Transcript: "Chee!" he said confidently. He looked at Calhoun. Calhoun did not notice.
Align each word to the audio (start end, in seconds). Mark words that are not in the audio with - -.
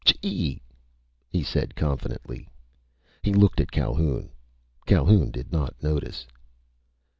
"Chee!" 0.03 0.59
he 1.29 1.43
said 1.43 1.75
confidently. 1.75 2.49
He 3.21 3.33
looked 3.35 3.61
at 3.61 3.71
Calhoun. 3.71 4.31
Calhoun 4.87 5.29
did 5.29 5.51
not 5.51 5.75
notice. 5.83 6.25